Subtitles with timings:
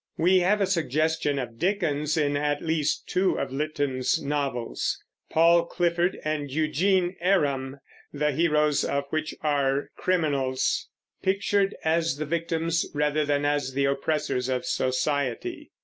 [0.17, 4.97] We have a suggestion of Dickens in at least two of Lytton's novels,
[5.29, 7.77] Paul Clifford and Eugene Aram,
[8.11, 10.89] the heroes of which are criminals,
[11.21, 15.69] pictured as the victims rather than as the oppressors of society.